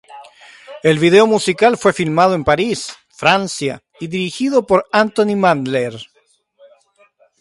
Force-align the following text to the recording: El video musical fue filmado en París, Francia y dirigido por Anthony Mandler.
El 0.81 0.97
video 0.97 1.27
musical 1.27 1.77
fue 1.77 1.93
filmado 1.93 2.33
en 2.33 2.43
París, 2.43 2.91
Francia 3.09 3.83
y 3.99 4.07
dirigido 4.07 4.65
por 4.65 4.87
Anthony 4.91 5.35
Mandler. 5.35 5.93